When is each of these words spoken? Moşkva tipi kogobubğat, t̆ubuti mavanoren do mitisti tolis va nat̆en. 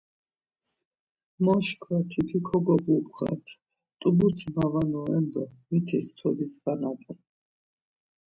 Moşkva 1.45 1.97
tipi 2.11 2.39
kogobubğat, 2.47 3.45
t̆ubuti 3.99 4.47
mavanoren 4.55 5.25
do 5.33 5.43
mitisti 5.69 6.13
tolis 6.17 6.53
va 6.63 6.73
nat̆en. 6.81 7.19